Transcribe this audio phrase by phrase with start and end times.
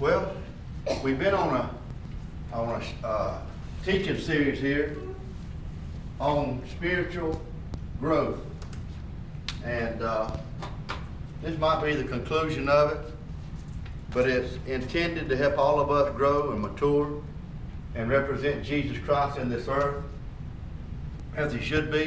[0.00, 0.34] Well,
[1.04, 3.38] we've been on a, on a, uh,
[3.84, 4.96] teaching series here
[6.18, 7.38] on spiritual
[8.00, 8.38] growth.
[9.62, 10.34] And, uh,
[11.42, 13.12] this might be the conclusion of it,
[14.10, 17.22] but it's intended to help all of us grow and mature
[17.94, 20.02] and represent Jesus Christ in this earth
[21.36, 22.06] as he should be.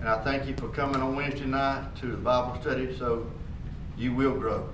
[0.00, 3.30] And I thank you for coming on Wednesday night to the Bible study so
[3.98, 4.66] you will grow.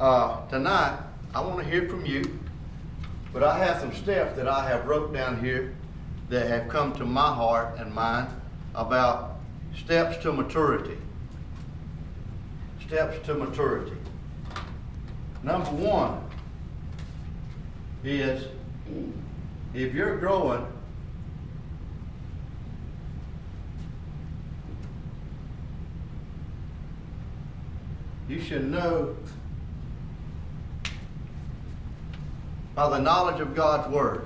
[0.00, 1.00] Uh, tonight,
[1.34, 2.38] I want to hear from you,
[3.32, 5.74] but I have some steps that I have wrote down here
[6.30, 8.28] that have come to my heart and mind
[8.74, 9.38] about
[9.76, 10.96] steps to maturity.
[12.86, 13.92] Steps to maturity.
[15.42, 16.22] Number one
[18.02, 18.46] is
[19.74, 20.66] if you're growing,
[28.28, 29.14] you should know
[32.78, 34.22] by the knowledge of God's Word.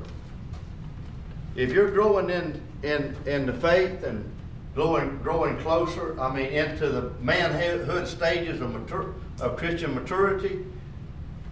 [1.56, 4.30] If you're growing in, in, in the faith and
[4.74, 10.66] growing, growing closer, I mean, into the manhood stages of, mature, of Christian maturity,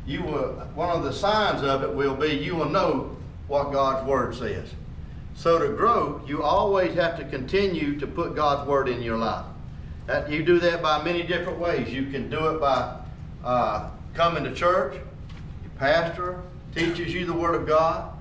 [0.06, 3.16] you will, one of the signs of it will be you will know
[3.48, 4.68] what God's Word says.
[5.34, 9.46] So to grow, you always have to continue to put God's Word in your life.
[10.06, 11.90] That, you do that by many different ways.
[11.90, 12.94] You can do it by
[13.42, 14.96] uh, coming to church.
[14.96, 16.42] Your pastor
[16.74, 18.12] teaches you the Word of God.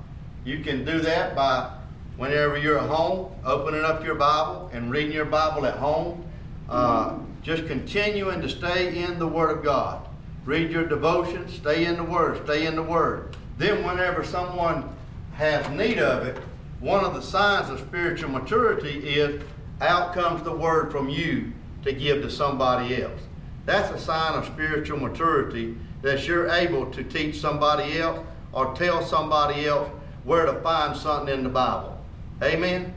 [0.43, 1.71] You can do that by
[2.17, 6.25] whenever you're at home, opening up your Bible and reading your Bible at home.
[6.67, 10.07] Uh, just continuing to stay in the Word of God.
[10.45, 13.35] Read your devotion, stay in the Word, stay in the Word.
[13.57, 14.89] Then, whenever someone
[15.33, 16.37] has need of it,
[16.79, 19.41] one of the signs of spiritual maturity is
[19.81, 21.51] out comes the Word from you
[21.83, 23.21] to give to somebody else.
[23.65, 29.05] That's a sign of spiritual maturity that you're able to teach somebody else or tell
[29.05, 29.89] somebody else
[30.23, 31.97] where to find something in the Bible.
[32.41, 32.93] Amen?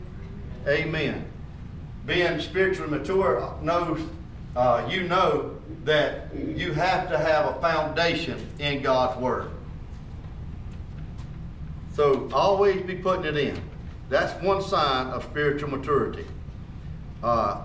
[0.66, 1.24] Amen.
[2.06, 4.00] Being spiritually mature knows,
[4.56, 9.50] uh, you know that you have to have a foundation in God's Word.
[11.94, 13.60] So always be putting it in.
[14.08, 16.26] That's one sign of spiritual maturity.
[17.22, 17.62] Uh,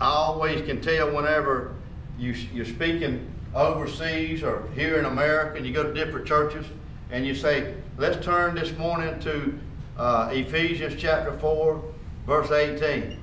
[0.00, 1.74] I always can tell whenever
[2.18, 6.66] you, you're speaking overseas or here in America and you go to different churches
[7.10, 9.58] and you say, let's turn this morning to
[9.96, 11.82] uh, Ephesians chapter 4,
[12.26, 13.18] verse 18.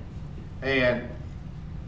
[0.62, 1.10] And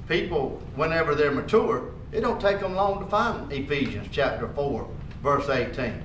[0.07, 4.87] people, whenever they're mature, it don't take them long to find Ephesians chapter 4,
[5.21, 6.01] verse 18.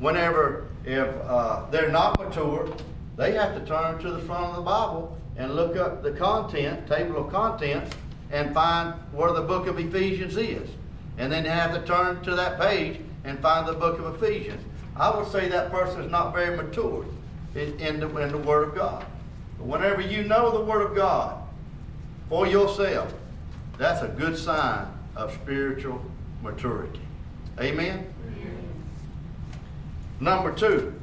[0.00, 2.68] Whenever, if uh, they're not mature,
[3.16, 6.86] they have to turn to the front of the Bible and look up the content,
[6.88, 7.94] table of contents,
[8.30, 10.68] and find where the book of Ephesians is.
[11.16, 14.62] And then they have to turn to that page and find the book of Ephesians.
[14.98, 17.04] I would say that person is not very mature
[17.54, 19.06] in, in, the, in the Word of God.
[19.58, 21.40] But whenever you know the Word of God
[22.28, 23.12] for yourself,
[23.76, 26.02] that's a good sign of spiritual
[26.42, 27.00] maturity.
[27.60, 28.12] Amen?
[28.26, 28.58] Amen.
[30.20, 30.94] Number two.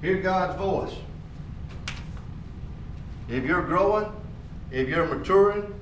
[0.00, 0.94] Hear God's voice.
[3.28, 4.10] If you're growing,
[4.70, 5.74] if you're maturing,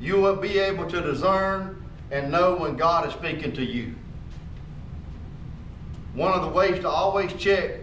[0.00, 3.94] you will be able to discern and know when God is speaking to you.
[6.14, 7.80] One of the ways to always check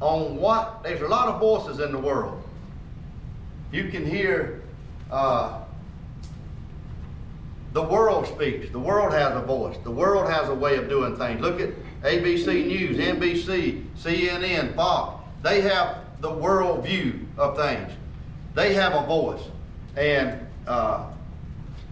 [0.00, 2.42] on what, there's a lot of voices in the world.
[3.72, 4.62] You can hear
[5.10, 5.62] uh,
[7.72, 8.70] the world speaks.
[8.70, 9.76] The world has a voice.
[9.84, 11.40] The world has a way of doing things.
[11.40, 11.70] Look at
[12.02, 15.22] ABC News, NBC, CNN, Fox.
[15.42, 17.92] They have the world view of things.
[18.58, 19.40] They have a voice.
[19.96, 21.06] And uh,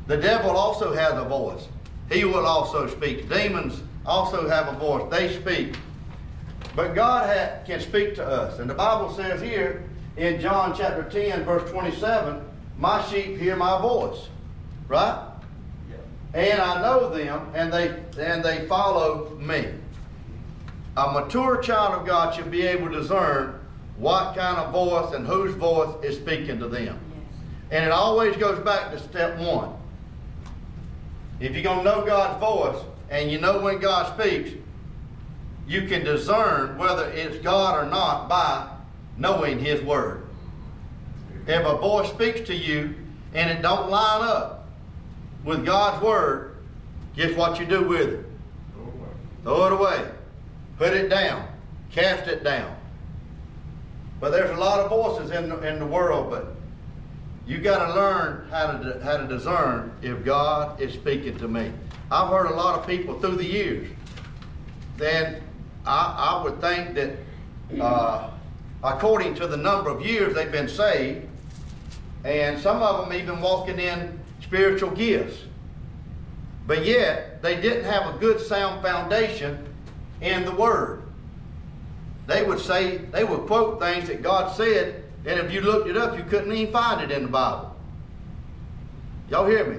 [0.09, 1.69] the devil also has a voice.
[2.11, 3.29] He will also speak.
[3.29, 5.09] Demons also have a voice.
[5.09, 5.77] They speak.
[6.75, 8.59] But God ha- can speak to us.
[8.59, 9.85] And the Bible says here
[10.17, 12.43] in John chapter 10, verse 27,
[12.81, 14.27] My sheep hear my voice.
[14.89, 15.25] Right?
[16.35, 19.69] And I know them, and they and they follow me.
[20.97, 23.56] A mature child of God should be able to discern
[23.99, 26.99] what kind of voice and whose voice is speaking to them.
[27.71, 29.73] And it always goes back to step one.
[31.41, 34.51] If you're going to know God's voice and you know when God speaks,
[35.67, 38.69] you can discern whether it's God or not by
[39.19, 40.23] knowing His Word.
[41.47, 42.95] If a voice speaks to you
[43.35, 44.69] and it don't line up
[45.45, 46.57] with God's Word,
[47.17, 48.27] guess what you do with it?
[48.75, 49.09] Throw it away.
[49.43, 50.11] Throw it away.
[50.79, 51.49] Put it down.
[51.91, 52.76] Cast it down.
[54.21, 56.55] But there's a lot of voices in the, in the world, but
[57.47, 61.71] you got to learn how to how to discern if God is speaking to me.
[62.11, 63.89] I've heard a lot of people through the years.
[64.97, 65.43] Then
[65.85, 67.17] I, I would think that
[67.81, 68.31] uh,
[68.83, 71.27] according to the number of years they've been saved,
[72.25, 75.43] and some of them even walking in spiritual gifts.
[76.67, 79.65] But yet, they didn't have a good sound foundation
[80.21, 81.03] in the Word.
[82.27, 85.97] They would say, they would quote things that God said, and if you looked it
[85.97, 87.75] up, you couldn't even find it in the Bible.
[89.31, 89.79] Y'all hear me?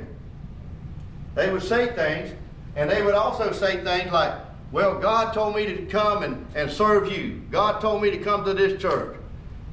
[1.35, 2.33] They would say things,
[2.75, 4.33] and they would also say things like,
[4.71, 7.41] well, God told me to come and, and serve you.
[7.51, 9.17] God told me to come to this church.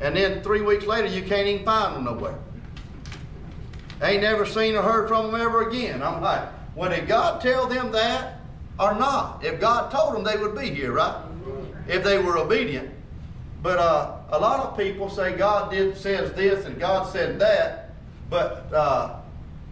[0.00, 2.38] And then three weeks later, you can't even find them nowhere.
[4.02, 6.02] Ain't never seen or heard from them ever again.
[6.02, 8.40] I'm like, well, did God tell them that
[8.78, 9.44] or not?
[9.44, 11.23] If God told them, they would be here, right?
[11.88, 12.90] If they were obedient.
[13.62, 17.94] But uh, a lot of people say God did says this and God said that.
[18.28, 19.16] But uh,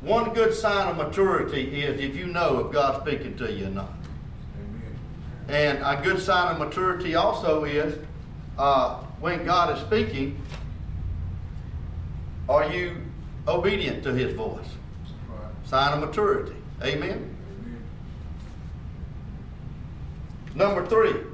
[0.00, 3.70] one good sign of maturity is if you know if God's speaking to you or
[3.70, 3.92] not.
[5.48, 7.98] And a good sign of maturity also is
[8.58, 10.40] uh, when God is speaking,
[12.48, 12.96] are you
[13.46, 14.64] obedient to his voice?
[15.28, 15.50] Right.
[15.64, 16.56] Sign of maturity.
[16.82, 17.36] Amen?
[17.60, 17.82] Amen.
[20.54, 21.31] Number three.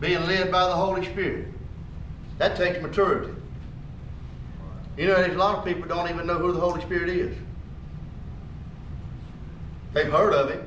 [0.00, 1.48] Being led by the Holy Spirit.
[2.38, 3.32] That takes maturity.
[4.96, 7.36] You know, there's a lot of people don't even know who the Holy Spirit is.
[9.92, 10.66] They've heard of him,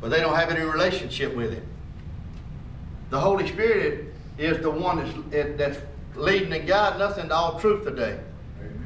[0.00, 1.66] but they don't have any relationship with him.
[3.10, 4.98] The Holy Spirit is the one
[5.30, 5.78] that's, that's
[6.16, 8.18] leading and guiding us into all truth today.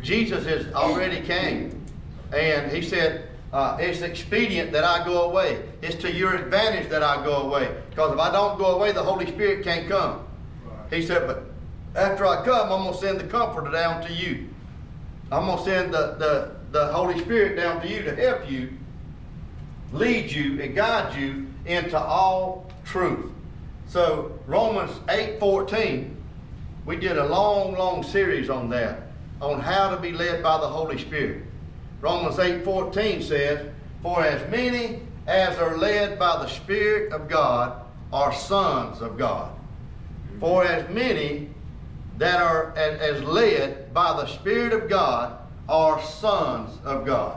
[0.03, 1.85] Jesus has already came,
[2.33, 5.63] and he said, uh, it's expedient that I go away.
[5.83, 7.75] It's to your advantage that I go away.
[7.91, 10.25] Because if I don't go away, the Holy Spirit can't come.
[10.89, 11.45] He said, but
[11.97, 14.49] after I come, I'm going to send the Comforter down to you.
[15.33, 18.73] I'm going to send the, the, the Holy Spirit down to you to help you,
[19.93, 23.31] lead you, and guide you into all truth.
[23.87, 26.15] So Romans 8:14,
[26.91, 30.67] we did a long, long series on that, on how to be led by the
[30.67, 31.45] Holy Spirit.
[32.01, 33.65] Romans 8:14 says,
[34.03, 37.75] "For as many as are led by the Spirit of God
[38.13, 39.53] are sons of God.
[40.41, 41.51] For as many
[42.19, 45.35] that are as led by the Spirit of God
[45.69, 47.37] are sons of God."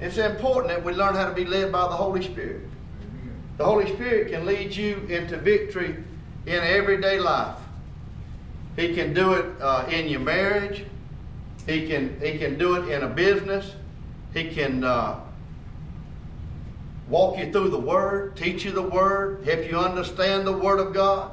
[0.00, 2.68] It's important that we learn how to be led by the Holy Spirit.
[3.56, 5.94] The Holy Spirit can lead you into victory
[6.46, 7.56] in everyday life.
[8.76, 10.84] He can do it uh, in your marriage.
[11.66, 13.74] He can, he can do it in a business.
[14.32, 15.20] He can uh,
[17.08, 20.94] walk you through the Word, teach you the Word, help you understand the Word of
[20.94, 21.32] God.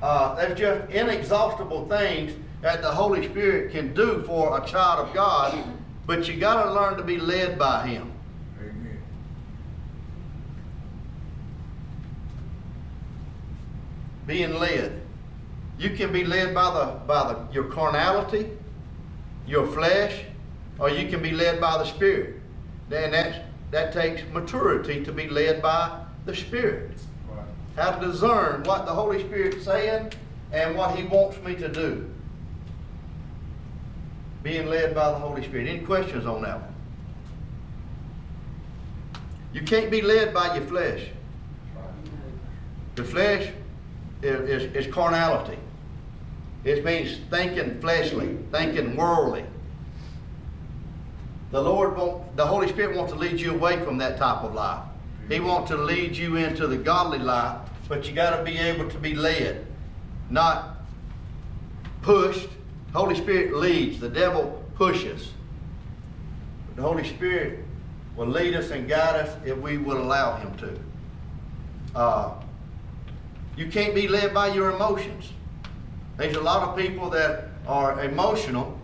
[0.00, 2.32] Uh, there's just inexhaustible things
[2.62, 5.64] that the Holy Spirit can do for a child of God,
[6.06, 8.10] but you got to learn to be led by Him.
[8.60, 8.98] Amen.
[14.26, 15.00] Being led.
[15.78, 18.50] You can be led by the by the your carnality
[19.46, 20.22] your flesh,
[20.78, 22.36] or you can be led by the Spirit.
[22.88, 23.38] Then that's,
[23.70, 26.90] that takes maturity to be led by the Spirit.
[27.28, 27.44] Right.
[27.76, 30.12] How to discern what the Holy Spirit's saying
[30.52, 32.08] and what He wants me to do.
[34.42, 35.68] Being led by the Holy Spirit.
[35.68, 36.74] Any questions on that one?
[39.52, 41.08] You can't be led by your flesh.
[42.94, 43.52] The flesh
[44.22, 45.58] is, is, is carnality.
[46.64, 49.44] It means thinking fleshly, thinking worldly.
[51.50, 54.54] The Lord won't, the Holy Spirit wants to lead you away from that type of
[54.54, 54.84] life.
[55.28, 58.88] He wants to lead you into the godly life, but you got to be able
[58.90, 59.66] to be led,
[60.30, 60.78] not
[62.00, 62.48] pushed.
[62.94, 63.98] Holy Spirit leads.
[63.98, 65.32] The devil pushes.
[66.66, 67.64] But the Holy Spirit
[68.16, 70.78] will lead us and guide us if we will allow Him to.
[71.94, 72.41] Uh,
[73.56, 75.32] you can't be led by your emotions.
[76.16, 78.78] There's a lot of people that are emotional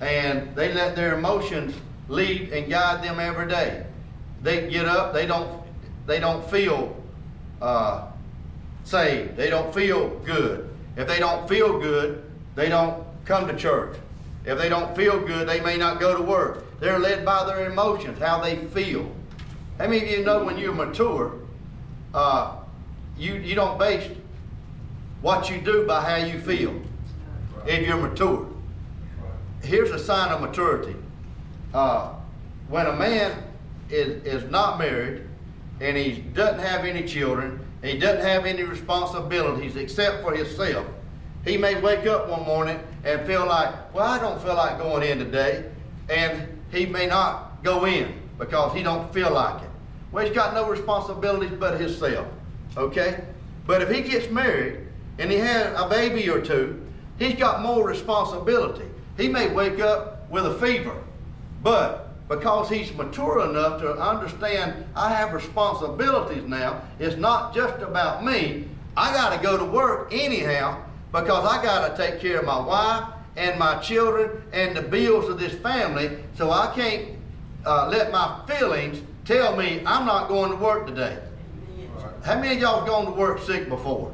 [0.00, 1.74] and they let their emotions
[2.08, 3.86] lead and guide them every day.
[4.42, 5.62] They get up, they don't,
[6.06, 6.96] they don't feel
[7.60, 8.08] uh,
[8.84, 9.36] saved.
[9.36, 10.68] They don't feel good.
[10.96, 13.96] If they don't feel good, they don't come to church.
[14.44, 16.80] If they don't feel good, they may not go to work.
[16.80, 19.10] They're led by their emotions, how they feel.
[19.78, 21.36] How many of you know when you're mature,
[22.12, 22.56] uh,
[23.22, 24.10] you, you don't base
[25.20, 26.74] what you do by how you feel
[27.66, 28.48] if you're mature.
[29.62, 30.96] Here's a sign of maturity.
[31.72, 32.14] Uh,
[32.68, 33.40] when a man
[33.88, 35.22] is, is not married
[35.80, 40.86] and he doesn't have any children, he doesn't have any responsibilities except for himself,
[41.44, 45.08] he may wake up one morning and feel like, well, I don't feel like going
[45.08, 45.64] in today,
[46.08, 49.70] and he may not go in because he don't feel like it.
[50.12, 52.28] Well, he's got no responsibilities but himself.
[52.76, 53.22] Okay?
[53.66, 54.80] But if he gets married
[55.18, 56.80] and he has a baby or two,
[57.18, 58.84] he's got more responsibility.
[59.16, 60.96] He may wake up with a fever,
[61.62, 68.24] but because he's mature enough to understand I have responsibilities now, it's not just about
[68.24, 68.68] me.
[68.96, 72.58] I got to go to work anyhow because I got to take care of my
[72.58, 73.04] wife
[73.36, 77.18] and my children and the bills of this family, so I can't
[77.66, 81.18] uh, let my feelings tell me I'm not going to work today.
[82.24, 84.12] How many of y'all have gone to work sick before?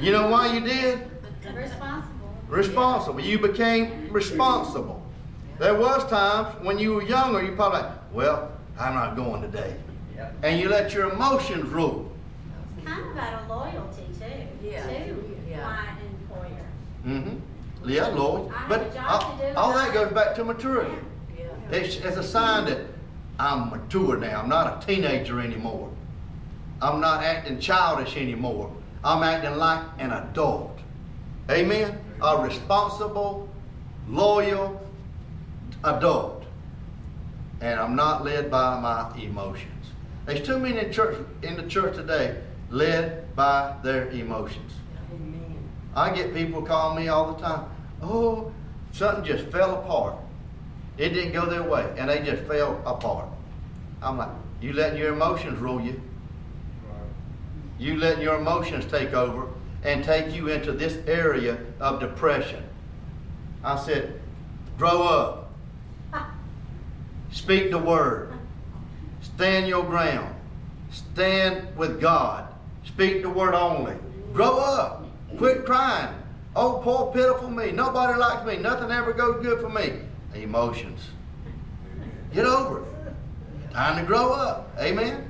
[0.00, 0.98] You know why you did?
[1.54, 2.34] Responsible.
[2.48, 3.20] Responsible.
[3.20, 5.00] You became responsible.
[5.58, 9.76] There was times when you were younger, you probably like, well, I'm not going today.
[10.42, 12.10] And you let your emotions rule.
[12.78, 14.86] It's kind of out of loyalty too, Yeah.
[14.86, 15.14] to
[15.48, 15.62] Yeah.
[15.62, 16.66] my employer.
[17.06, 17.88] Mm-hmm.
[17.88, 18.52] Yeah, Lord.
[18.52, 20.94] I have But a job all, to do, all that goes back to maturity.
[21.38, 21.44] Yeah.
[21.70, 22.78] It's, it's a sign that
[23.38, 24.40] I'm mature now.
[24.40, 25.90] I'm not a teenager anymore.
[26.80, 28.70] I'm not acting childish anymore.
[29.04, 30.78] I'm acting like an adult.
[31.50, 31.98] Amen?
[32.22, 33.48] A responsible,
[34.08, 34.80] loyal
[35.84, 36.44] adult.
[37.60, 39.86] And I'm not led by my emotions.
[40.26, 44.72] There's too many in church in the church today led by their emotions.
[45.12, 45.58] Amen.
[45.94, 47.66] I get people call me all the time.
[48.00, 48.52] Oh,
[48.92, 50.16] something just fell apart.
[50.98, 53.28] It didn't go their way, and they just fell apart.
[54.02, 54.30] I'm like,
[54.60, 56.00] you letting your emotions rule you.
[57.78, 59.48] You letting your emotions take over
[59.82, 62.62] and take you into this area of depression.
[63.64, 64.20] I said,
[64.78, 65.52] grow up.
[67.32, 68.32] Speak the word.
[69.20, 70.34] Stand your ground.
[70.90, 72.46] Stand with God.
[72.84, 73.94] Speak the word only.
[74.32, 75.06] Grow up.
[75.38, 76.14] Quit crying.
[76.54, 77.72] Oh, poor, pitiful me.
[77.72, 78.58] Nobody likes me.
[78.58, 80.00] Nothing ever goes good for me.
[80.34, 81.10] Emotions.
[82.32, 83.72] Get over it.
[83.72, 84.70] Time to grow up.
[84.78, 85.28] Amen.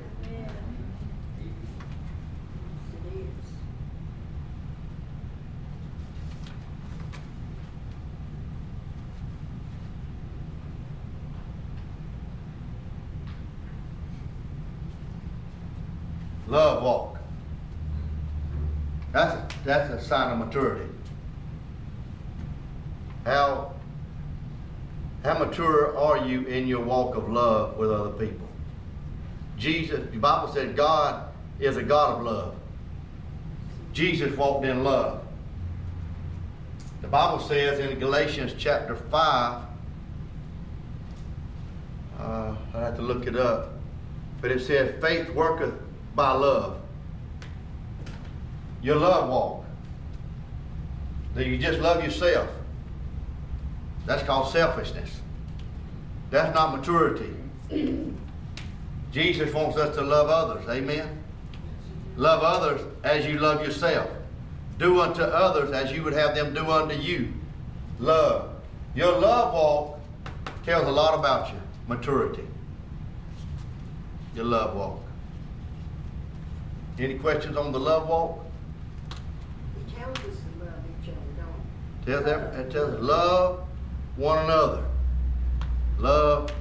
[16.49, 17.19] Love walk.
[19.13, 20.87] That's a, that's a sign of maturity.
[23.25, 23.75] How
[25.23, 28.49] how mature are you in your walk of love with other people?
[29.57, 31.29] Jesus, the Bible said God
[31.61, 32.55] is a God of love.
[33.93, 35.23] Jesus walked in love.
[37.03, 39.63] The Bible says in Galatians chapter 5,
[42.19, 43.73] uh, I have to look it up,
[44.41, 45.75] but it says, faith worketh
[46.17, 46.81] by love.
[48.83, 49.65] Your love walk.
[51.37, 52.49] Do you just love yourself?
[54.07, 55.21] That's called selfishness.
[56.31, 57.31] That's not maturity.
[59.13, 60.69] Jesus wants us to love others.
[60.69, 61.23] Amen.
[62.17, 64.11] Love others as you love yourself.
[64.79, 67.33] Do unto others as you would have them do unto you.
[67.99, 68.51] Love.
[68.95, 70.01] Your love walk
[70.65, 71.61] tells a lot about you.
[71.87, 72.47] Maturity.
[74.35, 75.01] Your love walk.
[76.99, 78.45] Any questions on the love walk?
[79.11, 83.65] It tells us to love each other, don't Tells them, it tells us love
[84.17, 84.85] one another.
[85.99, 86.53] Love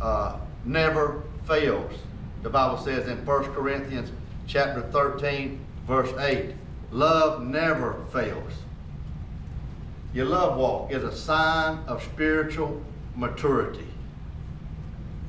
[0.00, 1.92] uh, never fails.
[2.42, 4.12] The Bible says in 1 Corinthians
[4.46, 6.54] chapter 13, verse 8,
[6.90, 8.52] love never fails.
[10.14, 12.82] Your love walk is a sign of spiritual
[13.16, 13.86] maturity.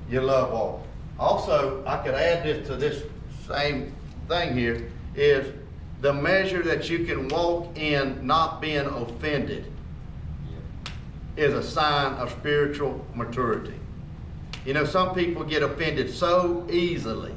[0.09, 0.85] Your love walk.
[1.19, 3.03] Also, I could add this to this
[3.47, 3.93] same
[4.27, 5.53] thing here is
[6.01, 9.68] the measure that you can walk in not being offended
[11.39, 13.73] is a sign of spiritual maturity.
[14.65, 17.33] You know, some people get offended so easily.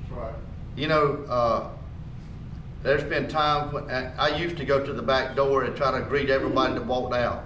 [0.00, 0.34] That's right.
[0.76, 1.70] You know, uh,
[2.82, 6.04] there's been times when I used to go to the back door and try to
[6.04, 7.44] greet everybody that walked out.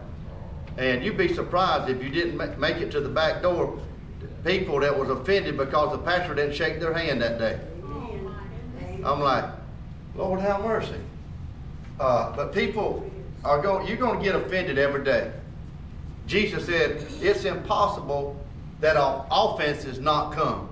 [0.76, 3.80] And you'd be surprised if you didn't make it to the back door,
[4.44, 7.58] people that was offended because the pastor didn't shake their hand that day.
[9.04, 9.44] I'm like,
[10.14, 11.00] Lord have mercy.
[11.98, 13.10] Uh, but people
[13.44, 15.32] are going, you're going to get offended every day.
[16.28, 18.36] Jesus said, it's impossible
[18.80, 20.68] that our offenses not come.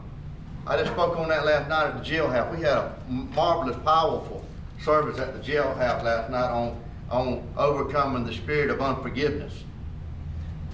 [0.66, 2.54] I just spoke on that last night at the jailhouse.
[2.54, 4.44] We had a marvelous, powerful
[4.82, 9.64] service at the jailhouse last night on, on overcoming the spirit of unforgiveness.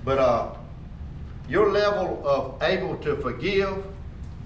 [0.05, 0.55] But, uh,
[1.49, 3.85] your level of able to forgive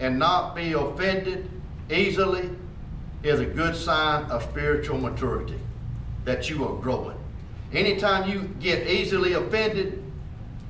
[0.01, 1.49] and not be offended
[1.91, 2.51] easily
[3.23, 5.59] is a good sign of spiritual maturity,
[6.25, 7.17] that you are growing.
[7.73, 10.03] Anytime you get easily offended,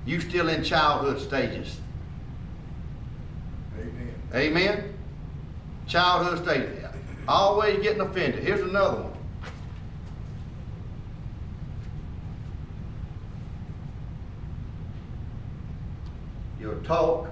[0.06, 1.80] you still in childhood stages.
[3.78, 4.14] Amen.
[4.34, 4.94] Amen?
[5.86, 6.84] Childhood stages.
[7.28, 8.42] Always getting offended.
[8.42, 9.12] Here's another one.
[16.60, 17.28] Your talk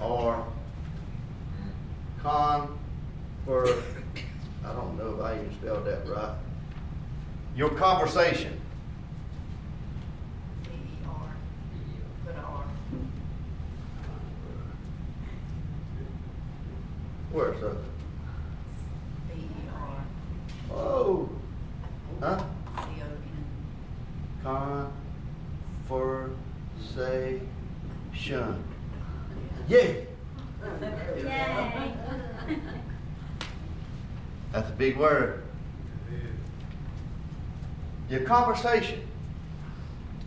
[0.00, 0.46] or
[2.22, 2.78] con
[3.44, 3.66] for
[4.64, 6.34] I don't know if I even spelled that right.
[7.54, 8.60] Your conversation.
[10.64, 11.36] B E R,
[12.26, 12.64] put a R.
[17.36, 17.76] Where's that?
[19.28, 19.36] B E
[19.70, 20.00] R,
[20.74, 21.28] Oh.
[22.18, 22.38] Huh?
[22.38, 22.44] C
[23.02, 23.04] O
[24.46, 24.88] N.
[25.92, 28.64] Conversation.
[29.68, 29.68] Yay.
[29.68, 30.06] Yay.
[34.52, 35.42] That's a big word.
[38.08, 39.02] Your conversation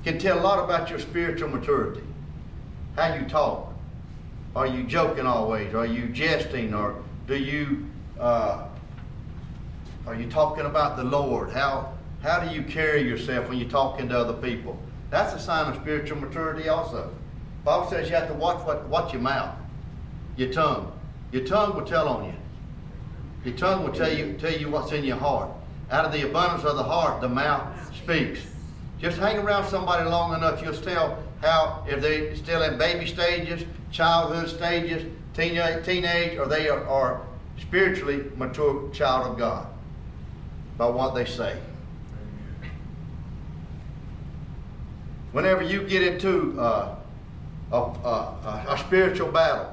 [0.04, 2.04] can tell a lot about your spiritual maturity.
[2.96, 3.69] How you talk.
[4.56, 5.74] Are you joking always?
[5.74, 6.74] Are you jesting?
[6.74, 6.96] Or
[7.28, 7.86] do you
[8.20, 8.68] uh,
[10.08, 11.52] are you talking about the Lord?
[11.52, 14.78] How how do you carry yourself when you're talking to other people?
[15.10, 17.12] That's a sign of spiritual maturity also.
[17.64, 19.56] Bible says you have to watch what watch your mouth,
[20.36, 20.92] your tongue.
[21.32, 22.34] Your tongue will tell on you.
[23.46, 25.50] Your tongue will tell you tell you what's in your heart.
[25.92, 28.42] Out of the abundance of the heart, the mouth speaks.
[29.00, 33.64] Just hang around somebody long enough, you'll tell how if they're still in baby stages,
[33.92, 35.06] childhood stages,
[35.36, 37.22] teenage, or they are, are
[37.60, 39.68] spiritually mature child of God
[40.78, 41.58] by what they say.
[45.32, 46.96] Whenever you get into uh,
[47.72, 49.72] a, a, a spiritual battle,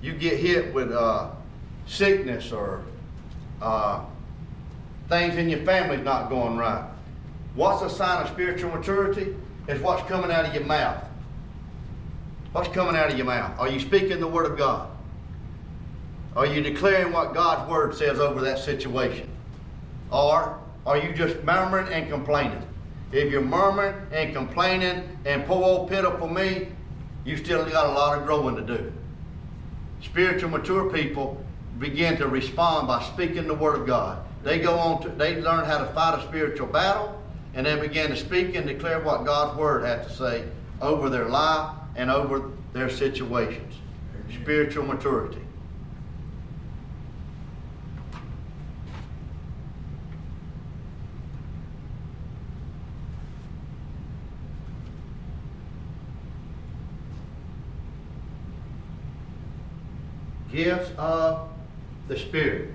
[0.00, 1.30] you get hit with uh,
[1.86, 2.82] sickness or
[3.60, 4.04] uh,
[5.08, 6.88] things in your family's not going right.
[7.54, 9.34] What's a sign of spiritual maturity?
[9.68, 11.04] Is what's coming out of your mouth.
[12.52, 13.58] What's coming out of your mouth?
[13.58, 14.90] Are you speaking the Word of God?
[16.36, 19.26] Are you declaring what God's Word says over that situation?
[20.10, 22.62] Or are you just murmuring and complaining?
[23.10, 26.68] If you're murmuring and complaining and poor old pitiful me,
[27.24, 28.92] you still got a lot of growing to do.
[30.02, 31.42] Spiritual mature people
[31.78, 34.26] begin to respond by speaking the Word of God.
[34.42, 37.18] They go on to, they learn how to fight a spiritual battle,
[37.54, 40.44] and they begin to speak and declare what God's Word has to say
[40.82, 43.74] over their life and over their situations.
[44.42, 45.38] Spiritual maturity.
[60.50, 61.48] Gifts of
[62.08, 62.70] the Spirit.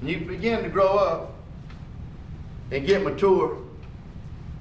[0.00, 1.34] When you begin to grow up
[2.70, 3.58] and get mature,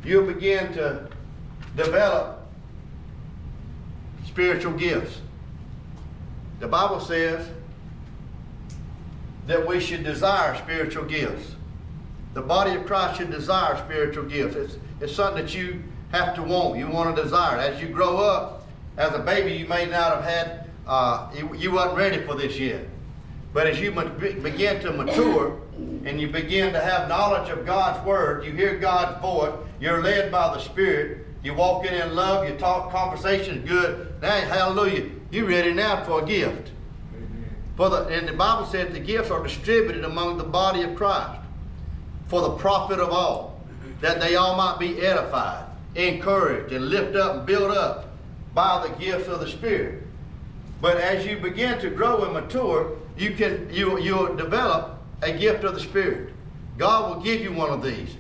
[0.04, 1.08] you'll begin to
[1.78, 2.40] develop
[4.26, 5.22] spiritual gifts.
[6.60, 7.48] The Bible says
[9.46, 11.56] that we should desire spiritual gifts.
[12.34, 14.56] The body of Christ should desire spiritual gifts.
[14.56, 16.78] It's, it's something that you have to want.
[16.78, 17.58] You want to desire.
[17.60, 21.72] As you grow up, as a baby, you may not have had, uh, you, you
[21.72, 22.86] wasn't ready for this yet.
[23.54, 25.60] But as you begin to mature
[26.06, 30.32] and you begin to have knowledge of God's Word, you hear God's voice, you're led
[30.32, 34.22] by the Spirit, you walk in in love, you talk, conversation is good.
[34.22, 36.72] Now, hallelujah, you're ready now for a gift.
[37.78, 41.40] For the, and the Bible says the gifts are distributed among the body of Christ
[42.28, 43.62] for the profit of all,
[44.02, 45.64] that they all might be edified,
[45.96, 48.10] encouraged, and lift up and built up
[48.54, 50.04] by the gifts of the Spirit.
[50.82, 55.64] But as you begin to grow and mature, you can you you'll develop a gift
[55.64, 56.34] of the Spirit.
[56.78, 58.18] God will give you one of these.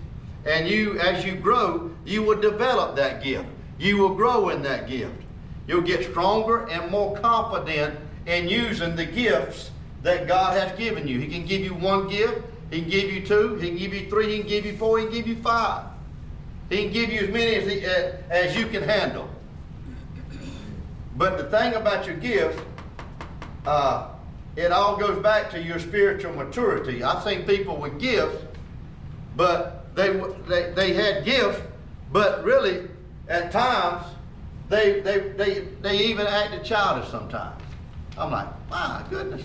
[0.47, 3.47] And you, as you grow, you will develop that gift.
[3.77, 5.21] You will grow in that gift.
[5.67, 9.71] You'll get stronger and more confident in using the gifts
[10.03, 11.19] that God has given you.
[11.19, 14.09] He can give you one gift, He can give you two, He can give you
[14.09, 15.85] three, He can give you four, He can give you five.
[16.69, 17.85] He can give you as many as, he,
[18.29, 19.29] as you can handle.
[21.17, 22.61] But the thing about your gift,
[23.65, 24.09] uh,
[24.55, 27.03] it all goes back to your spiritual maturity.
[27.03, 28.43] I've seen people with gifts,
[29.35, 30.11] but they,
[30.47, 31.59] they, they had gifts,
[32.11, 32.87] but really,
[33.27, 34.05] at times,
[34.69, 37.59] they, they, they, they even acted childish sometimes.
[38.15, 39.41] I'm like, my goodness.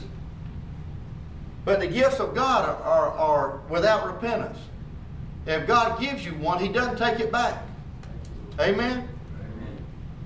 [1.64, 4.58] But the gifts of God are, are, are without repentance.
[5.46, 7.62] If God gives you one, He doesn't take it back.
[8.60, 9.08] Amen?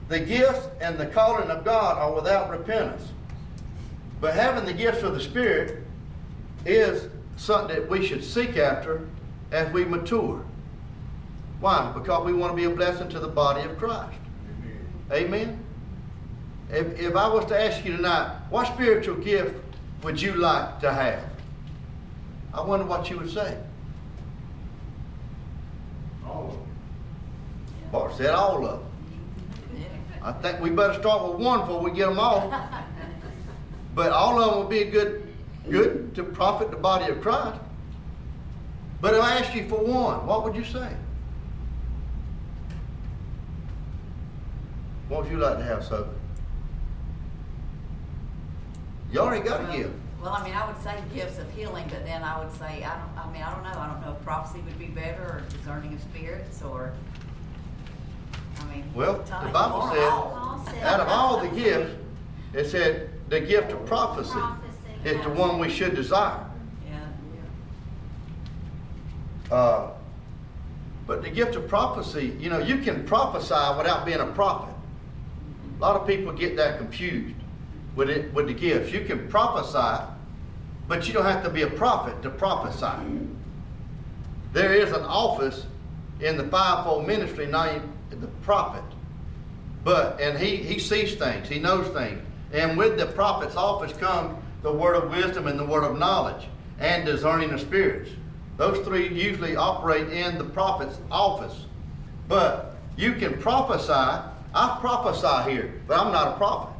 [0.08, 3.12] The gifts and the calling of God are without repentance.
[4.20, 5.84] But having the gifts of the Spirit
[6.64, 9.06] is something that we should seek after
[9.52, 10.44] as we mature.
[11.60, 11.90] Why?
[11.94, 14.18] Because we want to be a blessing to the body of Christ.
[15.12, 15.62] Amen?
[16.70, 19.54] If, if I was to ask you tonight, what spiritual gift
[20.02, 21.24] would you like to have?
[22.52, 23.56] I wonder what you would say.
[26.26, 26.62] All of them.
[27.92, 28.86] Bart said all of them.
[30.22, 32.52] I think we better start with one before we get them all.
[33.94, 35.26] But all of them would be a good,
[35.70, 37.58] good to profit the body of Christ.
[39.00, 40.88] But if I asked you for one, what would you say?
[45.08, 46.10] What would you like to have, Sophie?
[49.12, 49.94] You already got a gift.
[50.20, 52.98] Well, I mean, I would say gifts of healing, but then I would say, I
[52.98, 55.42] don't, I mean, I don't know, I don't know if prophecy would be better, or
[55.50, 56.92] discerning of spirits, or,
[58.60, 58.84] I mean.
[58.94, 60.30] Well, the Bible or said, all.
[60.34, 61.94] Paul said- out of all the gifts,
[62.54, 66.44] it said the gift of prophecy Prophecy, is the one we should desire.
[69.50, 69.90] Uh,
[71.06, 74.74] but the gift of prophecy, you know, you can prophesy without being a prophet.
[75.78, 77.36] A lot of people get that confused
[77.94, 78.92] with it with the gifts.
[78.92, 80.04] You can prophesy,
[80.88, 83.28] but you don't have to be a prophet to prophesy.
[84.52, 85.66] There is an office
[86.20, 88.82] in the fivefold ministry named the prophet.
[89.84, 92.20] But and he he sees things, he knows things.
[92.52, 96.48] And with the prophet's office comes the word of wisdom and the word of knowledge
[96.80, 98.10] and discerning of spirits.
[98.56, 101.66] Those three usually operate in the prophet's office.
[102.28, 103.92] But you can prophesy.
[104.54, 106.74] I prophesy here, but I'm not a prophet.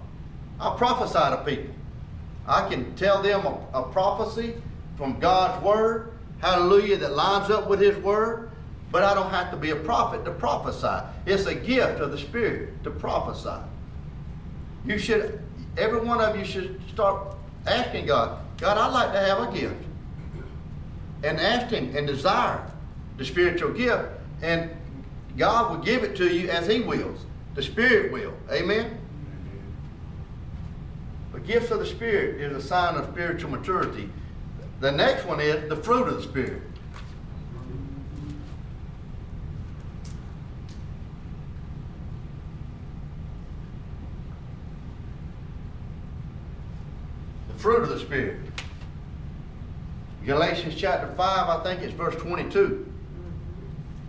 [0.59, 1.75] I prophesy to people.
[2.47, 4.55] I can tell them a, a prophecy
[4.97, 8.51] from God's word, hallelujah, that lines up with His word,
[8.91, 11.05] but I don't have to be a prophet to prophesy.
[11.27, 13.61] It's a gift of the Spirit to prophesy.
[14.87, 15.41] You should,
[15.77, 17.35] every one of you should start
[17.67, 19.86] asking God, God, I'd like to have a gift.
[21.23, 22.71] And ask Him and desire
[23.17, 24.09] the spiritual gift,
[24.43, 24.71] and
[25.37, 27.25] God will give it to you as He wills.
[27.55, 28.35] The Spirit will.
[28.51, 28.99] Amen?
[31.33, 34.11] The gifts of the Spirit is a sign of spiritual maturity.
[34.81, 36.63] The next one is the fruit of the Spirit.
[47.49, 48.46] The fruit of the Spirit.
[50.27, 52.93] Galatians chapter 5, I think it's verse 22,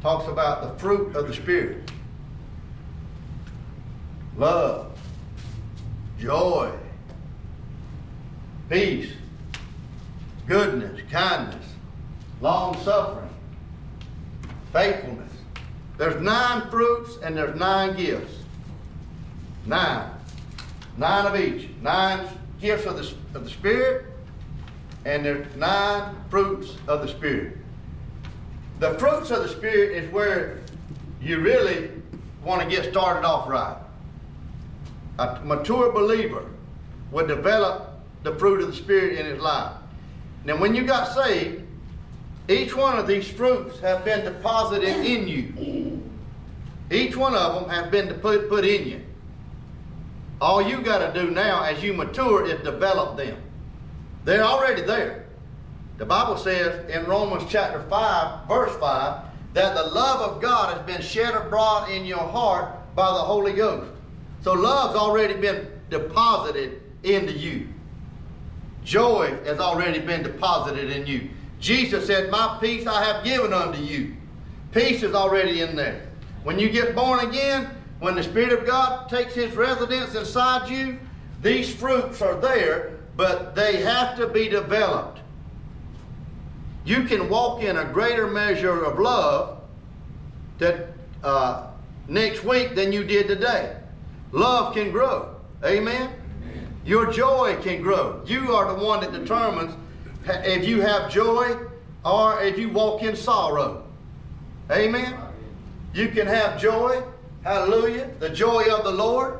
[0.01, 1.91] talks about the fruit of the Spirit
[4.35, 4.99] love,
[6.19, 6.71] joy,
[8.67, 9.11] peace,
[10.47, 11.65] goodness, kindness,
[12.41, 13.29] long suffering,
[14.73, 15.31] faithfulness.
[15.99, 18.33] There's nine fruits and there's nine gifts.
[19.67, 20.09] Nine.
[20.97, 21.69] Nine of each.
[21.81, 22.27] Nine
[22.59, 24.05] gifts of the, of the Spirit,
[25.07, 27.57] and there's nine fruits of the Spirit.
[28.79, 30.59] The fruits of the Spirit is where
[31.21, 31.89] you really
[32.43, 33.77] want to get started off right.
[35.19, 36.51] A mature believer
[37.11, 39.71] would develop the fruit of the Spirit in his life.
[40.43, 41.63] Now, when you got saved,
[42.49, 46.01] each one of these fruits have been deposited in you.
[46.91, 49.01] Each one of them have been put, put in you.
[50.41, 53.37] All you got to do now as you mature is develop them.
[54.27, 55.23] They're already there.
[55.99, 60.85] The Bible says in Romans chapter 5, verse 5, that the love of God has
[60.85, 63.89] been shed abroad in your heart by the Holy Ghost.
[64.41, 67.69] So love's already been deposited into you.
[68.83, 71.29] Joy has already been deposited in you.
[71.61, 74.13] Jesus said, My peace I have given unto you.
[74.73, 76.05] Peace is already in there.
[76.43, 80.99] When you get born again, when the Spirit of God takes His residence inside you,
[81.41, 85.19] these fruits are there, but they have to be developed.
[86.85, 89.59] You can walk in a greater measure of love
[90.59, 90.87] that
[91.23, 91.67] uh,
[92.07, 93.75] next week than you did today.
[94.31, 95.35] Love can grow.
[95.65, 96.11] Amen?
[96.85, 98.21] Your joy can grow.
[98.25, 99.75] You are the one that determines
[100.25, 101.57] if you have joy
[102.05, 103.83] or if you walk in sorrow.
[104.71, 105.17] Amen?
[105.93, 107.03] You can have joy.
[107.43, 108.09] Hallelujah.
[108.19, 109.39] The joy of the Lord.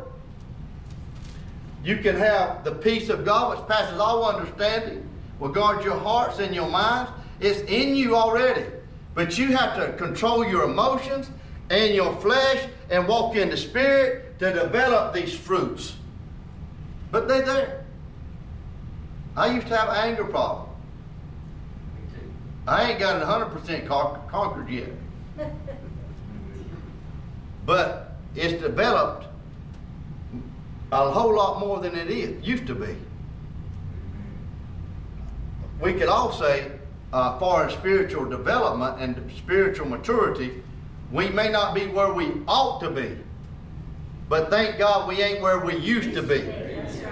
[1.87, 5.09] You can have the peace of God which passes all understanding.
[5.39, 7.09] Will guard your hearts and your minds.
[7.39, 8.65] It's in you already.
[9.13, 11.29] But you have to control your emotions
[11.69, 15.95] and your flesh and walk in the spirit to develop these fruits.
[17.09, 17.85] But they're there.
[19.37, 20.67] I used to have an anger problem.
[21.95, 22.29] Me too.
[22.67, 24.89] I ain't got it 100% con- conquered yet.
[27.65, 29.27] But it's developed
[30.91, 32.95] a whole lot more than it is, used to be.
[35.81, 36.71] We could all say,
[37.13, 40.63] uh, far as spiritual development and spiritual maturity,
[41.11, 43.17] we may not be where we ought to be.
[44.29, 46.41] But thank God we ain't where we used to be.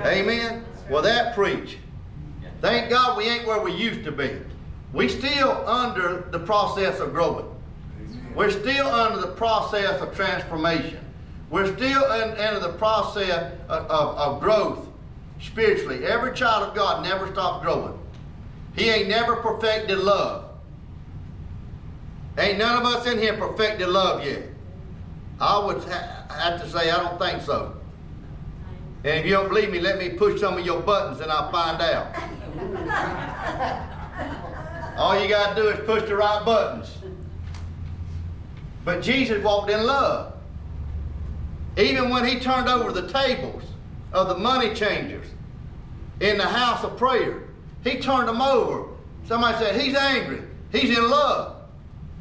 [0.04, 0.66] Amen?
[0.90, 1.78] Well, that preach.
[2.62, 4.32] Thank God we ain't where we used to be.
[4.92, 7.46] We still under the process of growing.
[8.34, 11.05] We're still under the process of transformation.
[11.50, 14.88] We're still in, under the process of, of, of growth
[15.40, 16.06] spiritually.
[16.06, 17.98] Every child of God never stops growing.
[18.76, 20.46] He ain't never perfected love.
[22.38, 24.44] Ain't none of us in here perfected love yet.
[25.40, 27.76] I would ha- have to say I don't think so.
[29.04, 31.52] And if you don't believe me, let me push some of your buttons and I'll
[31.52, 32.16] find out.
[34.98, 36.98] All you got to do is push the right buttons.
[38.84, 40.35] But Jesus walked in love.
[41.78, 43.64] Even when he turned over the tables
[44.14, 45.28] of the money changers
[46.22, 47.44] in the house of prayer,
[47.84, 48.90] he turned them over.
[49.28, 50.42] Somebody said, He's angry.
[50.72, 51.58] He's in love.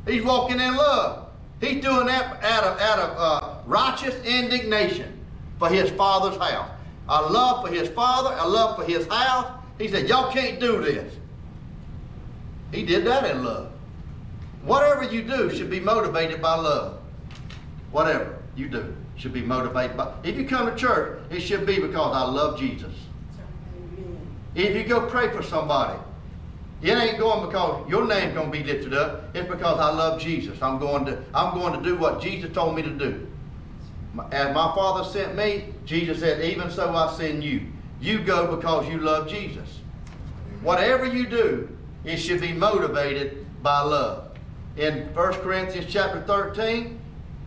[0.07, 1.29] He's walking in love.
[1.61, 5.19] He's doing that out of, out of uh, righteous indignation
[5.59, 6.71] for his father's house.
[7.09, 9.61] A love for his father, a love for his house.
[9.79, 11.14] He said, Y'all can't do this.
[12.73, 13.71] He did that in love.
[14.64, 16.99] Whatever you do should be motivated by love.
[17.93, 20.12] Whatever you do should be motivated by.
[20.22, 22.92] If you come to church, it should be because I love Jesus.
[23.77, 24.18] Amen.
[24.55, 25.98] If you go pray for somebody,
[26.83, 29.35] it ain't going because your name's gonna be lifted up.
[29.35, 30.61] It's because I love Jesus.
[30.61, 33.27] I'm going to I'm going to do what Jesus told me to do.
[34.31, 37.68] As my Father sent me, Jesus said, "Even so I send you."
[38.00, 39.81] You go because you love Jesus.
[40.62, 41.74] Whatever you do,
[42.05, 44.37] it should be motivated by love.
[44.77, 47.00] In 1 Corinthians chapter 13,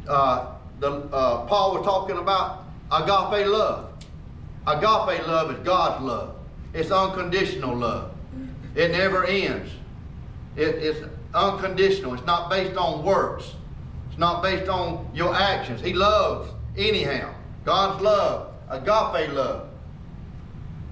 [0.07, 3.91] uh, the, uh, Paul was talking about agape love.
[4.67, 6.35] Agape love is God's love.
[6.73, 8.11] It's unconditional love.
[8.75, 9.71] It never ends.
[10.55, 10.99] It, it's
[11.33, 12.13] unconditional.
[12.13, 13.55] It's not based on works.
[14.09, 15.81] It's not based on your actions.
[15.81, 17.33] He loves anyhow.
[17.65, 19.69] God's love, agape love.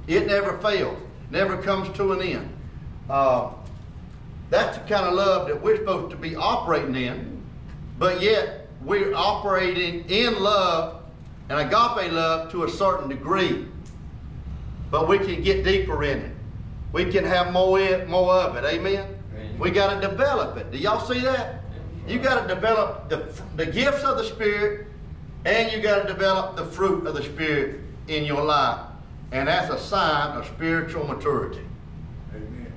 [0.07, 0.97] It never fails.
[1.31, 2.49] Never comes to an end.
[3.09, 3.51] Uh,
[4.49, 7.43] that's the kind of love that we're supposed to be operating in,
[7.97, 11.01] but yet we're operating in love
[11.49, 13.65] and agape love to a certain degree.
[14.91, 16.31] But we can get deeper in it.
[16.93, 18.63] We can have more, in, more of it.
[18.63, 19.15] Amen?
[19.59, 20.71] We got to develop it.
[20.71, 21.61] Do y'all see that?
[22.07, 24.87] You got to develop the, the gifts of the Spirit
[25.45, 28.81] and you got to develop the fruit of the Spirit in your life.
[29.31, 31.61] And that's a sign of spiritual maturity.
[32.33, 32.71] Amen.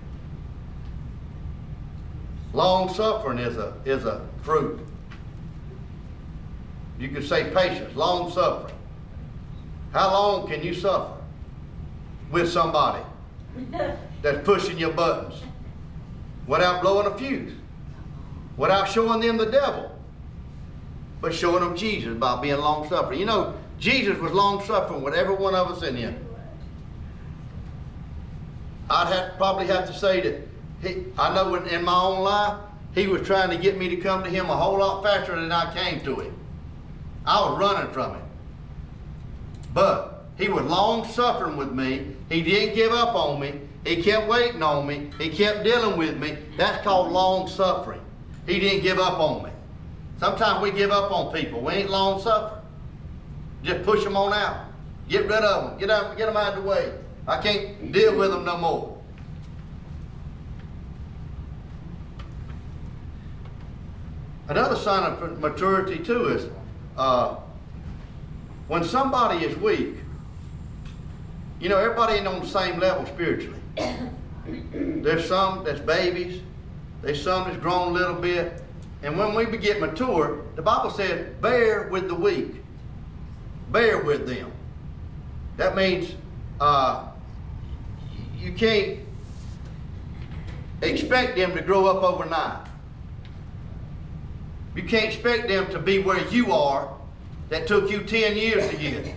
[2.53, 4.88] Long suffering is a is a fruit.
[6.99, 8.75] You could say patience, long suffering.
[9.93, 11.15] How long can you suffer
[12.31, 13.03] with somebody
[14.23, 15.43] that's pushing your buttons
[16.47, 17.53] without blowing a fuse,
[18.57, 19.97] without showing them the devil,
[21.21, 23.21] but showing them Jesus by being long suffering?
[23.21, 26.17] You know, Jesus was long suffering with every one of us in here.
[28.91, 30.49] I'd have, probably have to say that
[30.83, 32.59] he, I know in, in my own life,
[32.95, 35.53] he was trying to get me to come to him a whole lot faster than
[35.53, 36.38] I came to him.
[37.29, 38.23] I was running from him.
[39.75, 42.17] But he was long suffering with me.
[42.31, 43.61] He didn't give up on me.
[43.85, 45.11] He kept waiting on me.
[45.19, 46.39] He kept dealing with me.
[46.57, 48.01] That's called long suffering.
[48.47, 49.51] He didn't give up on me.
[50.19, 51.61] Sometimes we give up on people.
[51.61, 52.63] We ain't long suffering.
[53.63, 54.65] Just push them on out.
[55.11, 55.79] Get rid of them.
[55.79, 56.93] Get, out, get them out of the way.
[57.27, 58.99] I can't deal with them no more.
[64.49, 66.47] Another sign of maturity too is
[66.99, 67.37] uh,
[68.67, 69.95] when somebody is weak.
[71.61, 73.59] You know, everybody ain't on the same level spiritually.
[74.47, 76.43] There's some that's babies.
[77.03, 78.63] There's some that's grown a little bit.
[79.03, 82.57] And when we get mature, the Bible says, bear with the weak.
[83.71, 84.51] Bear with them.
[85.57, 86.15] That means
[86.61, 87.09] uh,
[88.37, 89.01] you can't
[90.83, 92.68] expect them to grow up overnight.
[94.75, 96.93] You can't expect them to be where you are
[97.49, 99.15] that took you 10 years to get.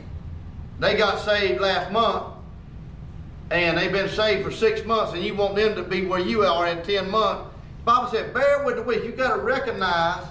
[0.80, 2.26] They got saved last month
[3.52, 6.44] and they've been saved for six months and you want them to be where you
[6.44, 7.54] are in 10 months.
[7.80, 9.04] The Bible said, bear with the weak.
[9.04, 10.24] You got to recognize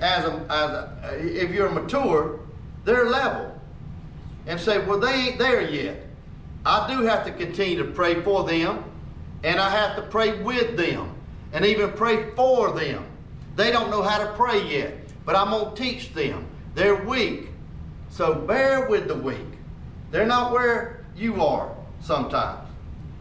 [0.00, 2.40] as a, as a, if you're mature,
[2.84, 3.52] their level.
[4.46, 6.06] and say, well, they ain't there yet.
[6.64, 8.84] I do have to continue to pray for them,
[9.42, 11.14] and I have to pray with them,
[11.52, 13.04] and even pray for them.
[13.56, 16.46] They don't know how to pray yet, but I'm going to teach them.
[16.74, 17.48] They're weak,
[18.08, 19.38] so bear with the weak.
[20.10, 22.68] They're not where you are sometimes.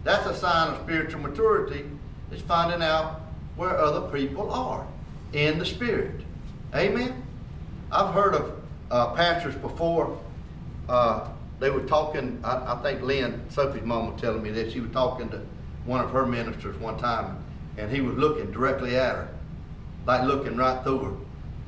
[0.03, 1.85] That's a sign of spiritual maturity,
[2.31, 3.21] is finding out
[3.55, 4.87] where other people are
[5.33, 6.21] in the spirit.
[6.73, 7.23] Amen?
[7.91, 10.17] I've heard of uh, pastors before,
[10.87, 11.27] uh,
[11.59, 14.91] they were talking, I, I think Lynn, Sophie's mom was telling me that she was
[14.91, 15.41] talking to
[15.85, 17.43] one of her ministers one time,
[17.77, 19.29] and he was looking directly at her,
[20.05, 21.13] like looking right through her.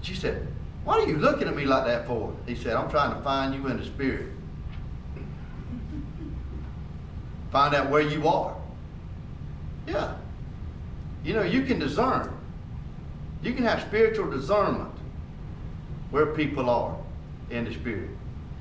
[0.01, 0.47] She said,
[0.83, 2.33] What are you looking at me like that for?
[2.45, 4.27] He said, I'm trying to find you in the spirit.
[7.51, 8.55] Find out where you are.
[9.87, 10.15] Yeah.
[11.23, 12.31] You know, you can discern.
[13.41, 14.91] You can have spiritual discernment
[16.11, 16.95] where people are
[17.49, 18.09] in the spirit.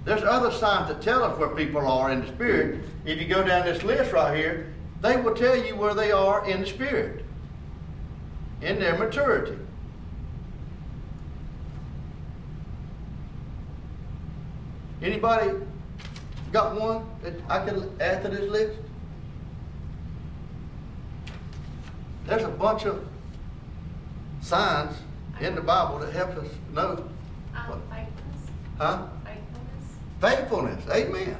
[0.04, 2.80] There's other signs that tell us where people are in the spirit.
[3.04, 6.48] If you go down this list right here, they will tell you where they are
[6.48, 7.21] in the spirit,
[8.62, 9.57] in their maturity.
[15.03, 15.51] Anybody
[16.53, 18.79] got one that I could add to this list?
[22.27, 23.05] There's a bunch of
[24.40, 24.96] signs
[25.40, 27.09] in the Bible that help us know.
[27.55, 28.48] Um, faithfulness,
[28.79, 29.07] Huh?
[30.20, 30.81] faithfulness.
[30.85, 30.85] Faithfulness.
[30.90, 31.37] Amen.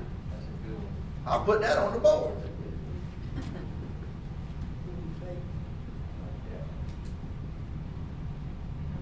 [1.25, 2.35] I'll put that on the board.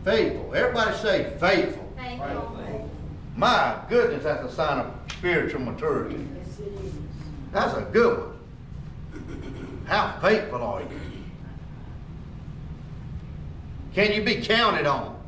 [0.05, 0.55] Faithful.
[0.55, 1.93] Everybody say faithful.
[1.97, 2.91] Faithful.
[3.37, 6.27] My goodness, that's a sign of spiritual maturity.
[6.37, 6.93] Yes, it is.
[7.53, 8.31] That's a good one.
[9.87, 10.89] How faithful are you?
[13.95, 15.19] Can you be counted on?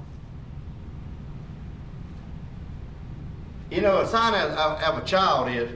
[3.71, 5.71] You know, a sign of, of, of a child is,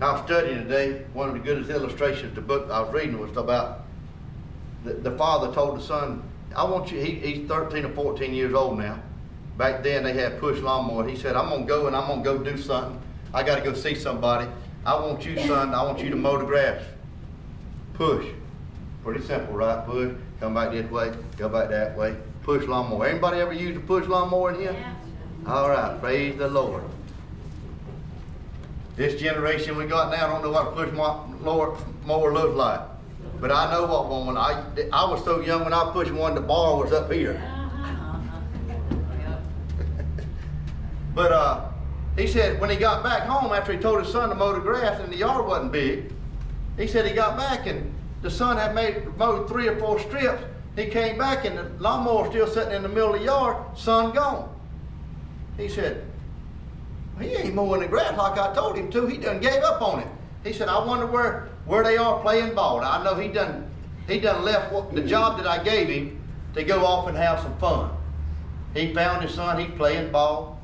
[0.00, 3.36] I was studying today, one of the goodest illustrations, the book I was reading was
[3.36, 3.84] about
[4.84, 6.22] the, the father told the son,
[6.56, 8.98] I want you, he, he's 13 or 14 years old now.
[9.56, 11.06] Back then they had push lawnmower.
[11.08, 13.00] He said, I'm going to go and I'm going to go do something.
[13.34, 14.48] I got to go see somebody.
[14.84, 16.82] I want you, son, I want you to mow the grass.
[17.94, 18.26] Push.
[19.04, 19.84] Pretty simple, right?
[19.86, 20.12] Push.
[20.40, 21.12] Come back this way.
[21.36, 22.16] Go back that way.
[22.42, 23.06] Push lawnmower.
[23.06, 24.72] Anybody ever used a push lawnmower in here?
[24.72, 24.94] Yeah.
[25.46, 26.00] All right.
[26.00, 26.82] Praise the Lord.
[28.96, 32.80] This generation we got now don't know what a push mo- mower, mower looks like.
[33.42, 34.08] But I know what.
[34.24, 37.42] When I, I was so young when I pushed one, the bar was up here.
[41.14, 41.68] But uh,
[42.16, 44.60] he said when he got back home after he told his son to mow the
[44.60, 46.10] grass and the yard wasn't big,
[46.78, 50.42] he said he got back and the son had made mowed three or four strips.
[50.74, 53.58] He came back and the lawnmower was still sitting in the middle of the yard,
[53.76, 54.48] son gone.
[55.58, 56.06] He said,
[57.20, 59.06] he ain't mowing the grass like I told him to.
[59.06, 60.08] He done gave up on it.
[60.44, 62.80] He said, I wonder where, where they are playing ball.
[62.80, 63.68] I know he done
[64.08, 66.20] he done left what, the job that I gave him
[66.54, 67.90] to go off and have some fun.
[68.74, 70.60] He found his son, he's playing ball.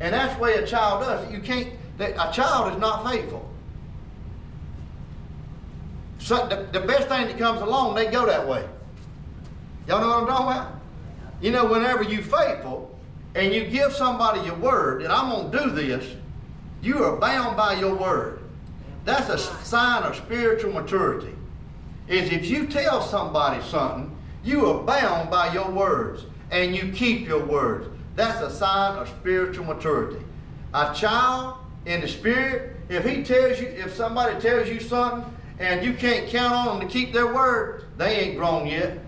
[0.00, 1.30] And that's the way a child does.
[1.30, 3.48] You can't a child is not faithful.
[6.18, 8.66] So the, the best thing that comes along, they go that way.
[9.86, 10.80] Y'all know what I'm talking about?
[11.40, 12.96] You know, whenever you faithful
[13.34, 16.16] and you give somebody your word that I'm gonna do this,
[16.82, 18.37] you are bound by your word.
[19.08, 21.34] That's a sign of spiritual maturity.
[22.08, 27.26] Is if you tell somebody something, you are bound by your words and you keep
[27.26, 27.88] your words.
[28.16, 30.22] That's a sign of spiritual maturity.
[30.74, 35.24] A child in the spirit, if he tells you, if somebody tells you something
[35.58, 38.98] and you can't count on them to keep their word, they ain't grown yet.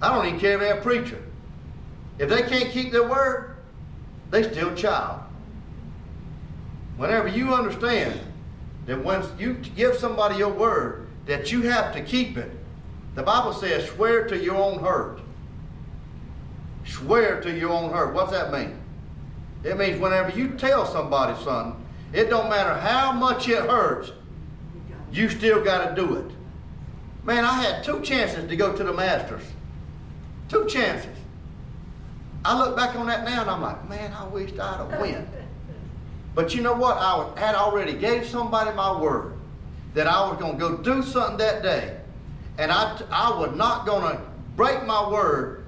[0.00, 1.22] I don't even care if they're a preacher.
[2.18, 3.56] If they can't keep their word,
[4.30, 5.20] they still child.
[6.96, 8.20] Whenever you understand
[8.86, 12.50] that once you give somebody your word, that you have to keep it.
[13.14, 15.20] The Bible says, swear to your own hurt.
[16.84, 18.14] Swear to your own hurt.
[18.14, 18.78] What's that mean?
[19.64, 21.80] It means whenever you tell somebody something,
[22.12, 24.12] it don't matter how much it hurts,
[25.12, 26.30] you still got to do it.
[27.24, 29.44] Man, I had two chances to go to the Masters.
[30.48, 31.16] Two chances.
[32.44, 35.28] I look back on that now and I'm like, man, I wished I'd have went.
[36.34, 36.96] But you know what?
[36.98, 39.34] I had already gave somebody my word
[39.94, 41.98] that I was going to go do something that day.
[42.58, 44.22] And I, I was not going to
[44.56, 45.64] break my word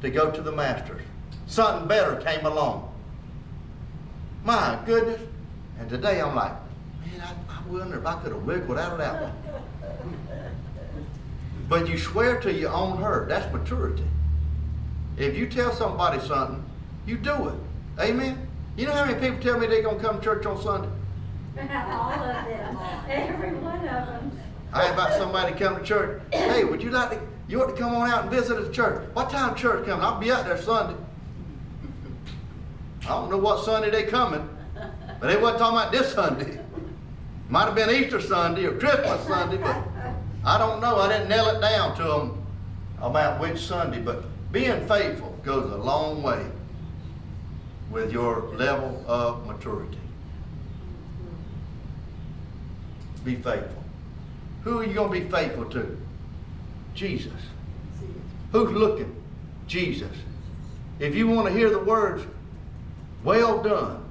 [0.00, 1.02] to go to the Masters.
[1.46, 2.92] Something better came along.
[4.44, 5.20] My goodness.
[5.78, 6.52] And today I'm like,
[7.04, 9.32] man, I, I wonder if I could have wiggled out of that one.
[11.68, 13.28] But you swear to your own hurt.
[13.28, 14.04] That's maturity.
[15.16, 16.64] If you tell somebody something,
[17.06, 17.54] you do it.
[18.00, 18.48] Amen?
[18.80, 20.88] You know how many people tell me they're gonna come to church on Sunday?
[21.60, 22.78] All of them,
[23.10, 24.40] every one of them.
[24.72, 26.22] I invite somebody to come to church.
[26.32, 29.06] Hey, would you like to, you ought to come on out and visit the church.
[29.12, 30.02] What time church coming?
[30.02, 30.98] I'll be out there Sunday.
[33.02, 36.58] I don't know what Sunday they coming, but they wasn't talking about this Sunday.
[37.50, 39.76] Might have been Easter Sunday or Christmas Sunday, but
[40.42, 40.96] I don't know.
[40.96, 42.46] I didn't nail it down to them
[43.02, 46.46] about which Sunday, but being faithful goes a long way
[47.90, 49.98] with your level of maturity.
[53.24, 53.82] Be faithful.
[54.64, 55.96] Who are you going to be faithful to?
[56.94, 57.32] Jesus.
[58.52, 59.14] Who's looking?
[59.66, 60.12] Jesus.
[60.98, 62.24] If you want to hear the words,
[63.24, 64.04] well done,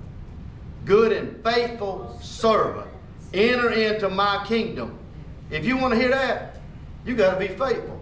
[0.85, 2.87] good and faithful servant,
[3.33, 4.97] enter into my kingdom.
[5.51, 6.57] If you want to hear that,
[7.05, 8.01] you got to be faithful.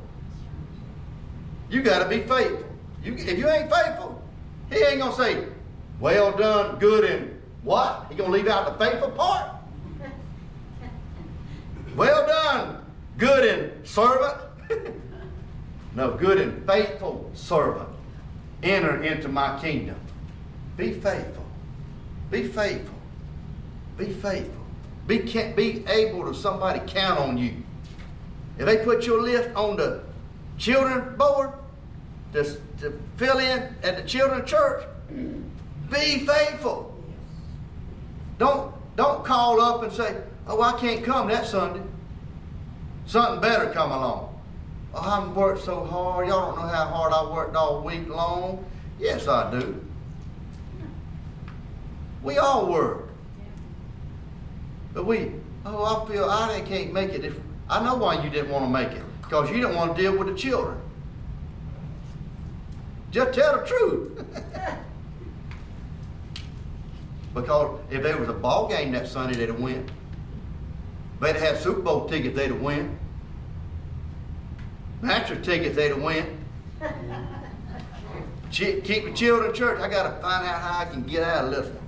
[1.70, 2.66] You got to be faithful.
[3.04, 4.22] You, if you ain't faithful,
[4.70, 5.48] he ain't going to say,
[6.00, 8.06] well done, good and what?
[8.10, 9.52] He to leave out the faithful part?
[11.96, 12.86] Well done,
[13.18, 14.38] good and servant.
[15.96, 17.90] no, good and faithful servant.
[18.62, 20.00] Enter into my kingdom.
[20.78, 21.46] Be faithful.
[22.30, 22.96] Be faithful.
[23.98, 24.66] Be faithful.
[25.08, 27.54] Be, ca- be able to somebody count on you.
[28.60, 30.04] If they put your list on the
[30.58, 31.52] children board
[32.34, 32.44] to,
[32.80, 34.84] to fill in at the children church,
[35.90, 36.94] be faithful.
[38.38, 40.18] Don't don't call up and say,
[40.48, 41.82] "Oh, I can't come that Sunday."
[43.06, 44.38] Something better come along.
[44.94, 46.28] Oh, I've worked so hard.
[46.28, 48.66] Y'all don't know how hard I worked all week long.
[49.00, 49.82] Yes, I do.
[52.22, 53.08] We all work.
[54.94, 55.32] But we,
[55.66, 57.24] oh, I feel I can't make it.
[57.24, 60.02] If I know why you didn't want to make it, because you didn't want to
[60.02, 60.80] deal with the children.
[63.12, 64.26] Just tell the truth.
[67.42, 69.90] because if there was a ball game that Sunday, they'd have win.
[71.22, 72.98] They'd have had Super Bowl tickets, they'd have win.
[75.02, 76.38] Masters tickets, they'd have win.
[78.52, 79.80] Ch- Keep the children in church.
[79.80, 81.84] I got to find out how I can get out of this one.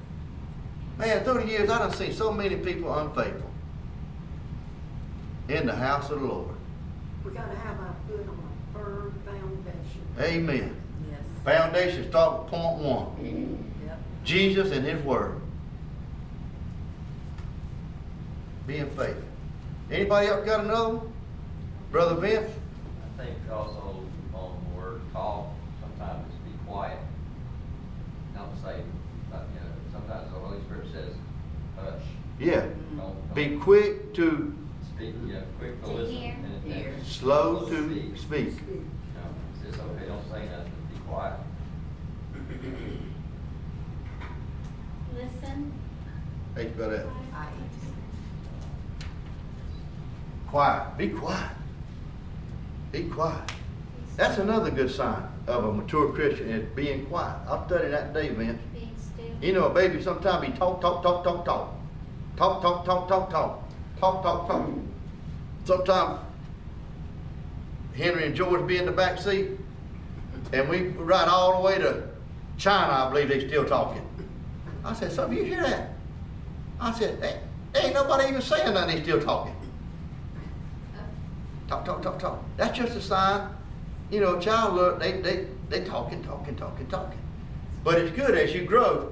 [0.97, 3.50] Man, through the years, I done seen so many people unfaithful
[5.47, 6.50] in the house of the Lord.
[7.24, 10.02] We gotta have our foot on a firm foundation.
[10.20, 10.76] Amen.
[11.10, 11.20] Yes.
[11.45, 13.08] Foundation start with point one.
[13.24, 13.68] Yep.
[14.30, 15.42] Jesus and His Word.
[18.68, 19.24] Being faithful.
[19.90, 21.14] Anybody else got another one?
[21.92, 22.52] Brother Vince?
[23.18, 24.04] I think also
[24.36, 27.00] on the word call, sometimes it's be quiet.
[28.36, 28.84] Don't say,
[29.32, 31.16] but, you know, sometimes the Holy Spirit says,
[31.76, 32.04] hush.
[32.40, 32.62] Yeah.
[32.62, 34.54] Don't- don't Be quick to,
[34.96, 36.16] Speak, yeah, quick to To listen.
[36.16, 36.34] hear.
[36.36, 36.94] and- and Hear.
[37.04, 38.62] slow to speak.
[38.70, 41.40] You know, It's just okay, don't say nothing, be quiet.
[45.20, 45.74] Listen.
[46.57, 47.05] You got that?
[50.47, 50.97] Quiet.
[50.97, 51.51] Be quiet.
[52.91, 53.51] Be quiet.
[54.15, 57.36] That's another good sign of a mature Christian is being quiet.
[57.47, 58.61] I'll study that today, Vince.
[58.74, 59.26] Being still.
[59.41, 61.76] You know, a baby sometimes he talk, talk, talk, talk, talk.
[62.38, 63.63] Talk, talk, talk, talk, talk.
[63.99, 64.70] Talk, talk, talk.
[65.65, 66.20] Sometimes
[67.95, 69.51] Henry and George be in the back seat,
[70.53, 72.03] and we ride all the way to
[72.57, 74.05] China, I believe they still talking.
[74.84, 75.92] I said, son, you hear that?
[76.80, 79.54] I said, "Ain't- ain't nobody even saying nothing, they still talking.
[81.68, 82.40] Talk, talk, talk, talk.
[82.58, 83.50] That's just a sign.
[84.10, 87.20] You know, a child look, they they they talking, talking, talking, talking.
[87.84, 89.12] But it's good as you grow,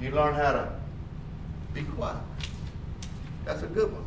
[0.00, 0.72] you learn how to
[1.74, 2.16] be quiet.
[3.44, 4.04] That's a good one.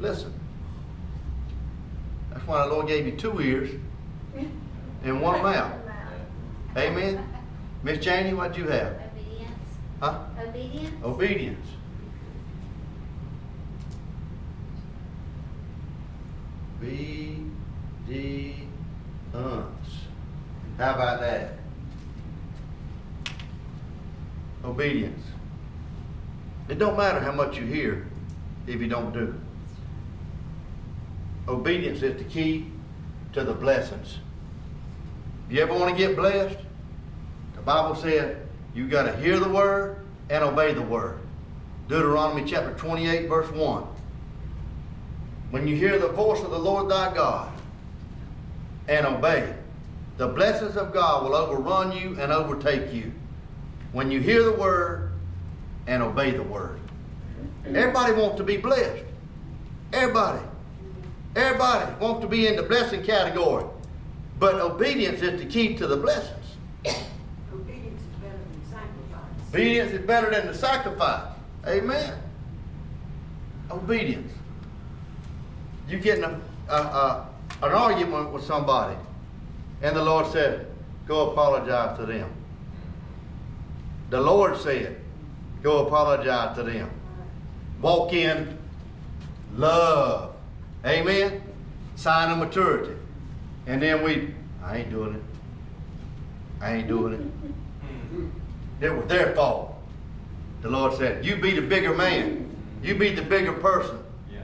[0.00, 0.32] Listen.
[2.32, 3.70] That's why the Lord gave you two ears
[5.04, 5.72] and one mouth.
[6.76, 7.24] Amen.
[7.84, 8.96] Miss Janie, what'd you have?
[10.02, 10.32] Obedience.
[10.34, 10.44] Huh?
[10.48, 11.04] Obedience.
[11.04, 11.68] Obedience.
[19.34, 19.90] Obedience.
[20.78, 21.58] How about that?
[24.64, 25.22] Obedience.
[26.68, 28.06] It don't matter how much you hear
[28.66, 29.38] if you don't do.
[31.48, 32.66] Obedience is the key
[33.32, 34.18] to the blessings.
[35.50, 36.58] You ever want to get blessed?
[37.56, 41.18] The Bible said you got to hear the word and obey the word.
[41.88, 43.84] Deuteronomy chapter 28, verse 1.
[45.50, 47.50] When you hear the voice of the Lord thy God
[48.88, 49.52] and obey,
[50.16, 53.12] the blessings of God will overrun you and overtake you.
[53.92, 55.10] When you hear the word
[55.86, 56.78] and obey the word.
[57.66, 59.04] Everybody wants to be blessed.
[59.92, 60.44] Everybody.
[61.34, 63.64] Everybody wants to be in the blessing category.
[64.38, 66.36] But obedience is the key to the blessings.
[69.50, 71.26] Obedience is better than the sacrifice.
[71.66, 72.16] Amen.
[73.68, 74.32] Obedience.
[75.88, 77.28] You get in a, a, a,
[77.62, 78.96] an argument with somebody,
[79.82, 80.68] and the Lord said,
[81.08, 82.30] Go apologize to them.
[84.10, 85.00] The Lord said,
[85.62, 86.88] Go apologize to them.
[87.82, 88.56] Walk in
[89.56, 90.36] love.
[90.86, 91.42] Amen.
[91.96, 92.94] Sign of maturity.
[93.66, 94.32] And then we,
[94.64, 95.22] I ain't doing it.
[96.60, 97.52] I ain't doing it.
[98.80, 99.74] It was their fault.
[100.62, 102.46] The Lord said, You be the bigger man.
[102.82, 103.98] You be the bigger person.
[104.32, 104.40] Yeah.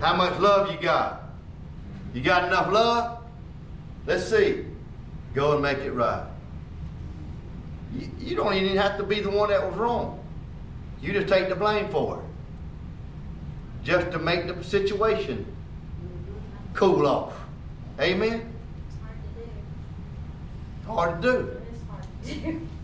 [0.00, 1.22] How much love you got?
[2.12, 3.22] You got enough love?
[4.06, 4.66] Let's see.
[5.34, 6.26] Go and make it right.
[7.94, 10.22] You, you don't even have to be the one that was wrong.
[11.00, 12.24] You just take the blame for it.
[13.84, 15.46] Just to make the situation
[16.74, 17.32] cool off.
[17.98, 18.52] Amen?
[20.86, 21.60] It's hard to do.
[21.88, 22.66] Hard to do.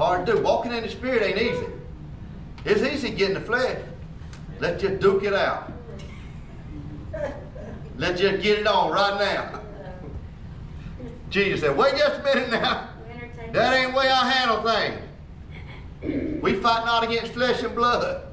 [0.00, 0.38] Hard to do.
[0.38, 0.42] Hard to do.
[0.42, 1.66] Walking in the spirit ain't easy.
[2.64, 3.78] It's easy getting the flesh.
[4.58, 5.72] Let's just duke it out.
[7.96, 9.60] Let's just get it on right now.
[11.28, 12.88] Jesus said, wait just a minute now.
[13.52, 16.42] That ain't the way I handle things.
[16.42, 18.26] We fight not against flesh and blood.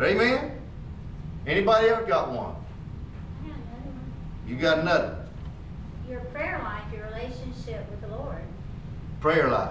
[0.00, 0.50] Amen?
[1.46, 2.56] Anybody ever got one?
[4.46, 5.18] You got nothing.
[6.10, 8.42] Your prayer life, your relationship with the Lord.
[9.20, 9.70] Prayer life.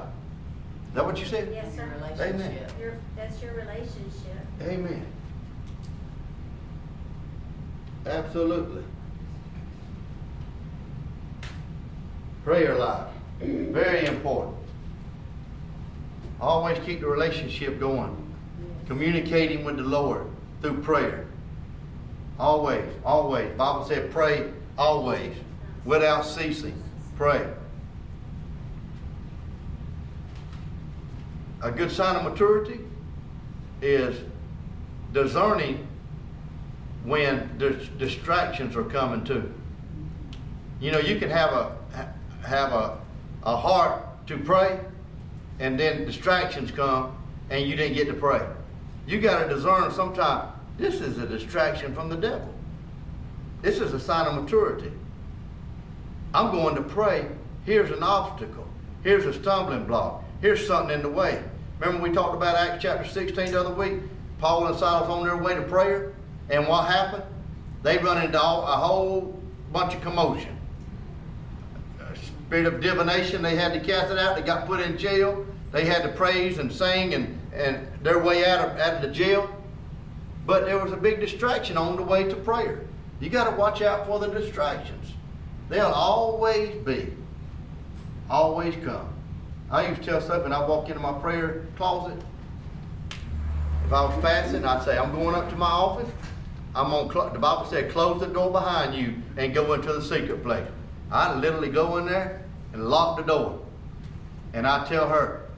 [0.93, 1.49] Is that what you said?
[1.51, 1.91] Yes, sir.
[1.95, 2.71] Relationship.
[2.79, 4.37] Your, that's your relationship.
[4.61, 5.03] Amen.
[8.05, 8.83] Absolutely.
[12.43, 13.07] Prayer life.
[13.39, 14.55] Very important.
[16.39, 18.15] Always keep the relationship going.
[18.85, 20.27] Communicating with the Lord
[20.61, 21.25] through prayer.
[22.37, 23.49] Always, always.
[23.57, 25.35] Bible said pray always.
[25.85, 26.79] Without ceasing.
[27.15, 27.51] Pray.
[31.63, 32.81] A good sign of maturity
[33.81, 34.19] is
[35.13, 35.87] discerning
[37.05, 39.49] when dis- distractions are coming too.
[40.81, 41.77] You know, you can have a
[42.45, 42.97] have a,
[43.43, 44.77] a heart to pray,
[45.59, 47.15] and then distractions come,
[47.49, 48.45] and you didn't get to pray.
[49.07, 52.53] You got to discern sometimes this is a distraction from the devil.
[53.61, 54.91] This is a sign of maturity.
[56.33, 57.25] I'm going to pray.
[57.65, 58.67] Here's an obstacle.
[59.03, 60.25] Here's a stumbling block.
[60.41, 61.41] Here's something in the way.
[61.79, 64.01] Remember we talked about Acts chapter 16 the other week?
[64.39, 66.13] Paul and Silas on their way to prayer.
[66.49, 67.23] And what happened?
[67.81, 69.39] They run into all, a whole
[69.71, 70.57] bunch of commotion.
[71.99, 74.35] A spirit of divination, they had to cast it out.
[74.35, 75.45] They got put in jail.
[75.71, 79.09] They had to praise and sing and, and their way out of, out of the
[79.09, 79.49] jail.
[80.45, 82.81] But there was a big distraction on the way to prayer.
[83.19, 85.13] You got to watch out for the distractions.
[85.69, 87.13] They'll always be,
[88.29, 89.12] always come.
[89.71, 92.17] I used to tell stuff, and I walk into my prayer closet.
[93.85, 96.09] If I was fasting, I'd say, I'm going up to my office.
[96.75, 97.07] I'm on.
[97.33, 100.67] The Bible said, close the door behind you and go into the secret place.
[101.11, 102.41] I literally go in there
[102.73, 103.61] and lock the door,
[104.53, 105.49] and I tell her,